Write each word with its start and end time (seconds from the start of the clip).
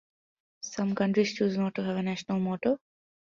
Some 0.63 0.95
countries 0.95 1.31
choose 1.35 1.59
not 1.59 1.75
to 1.75 1.83
have 1.83 1.95
a 1.95 2.01
national 2.01 2.39
motto. 2.39 2.79